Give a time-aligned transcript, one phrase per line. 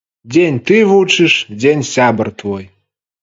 [0.33, 2.65] Дзень ты вучыш, дзень сябар твой.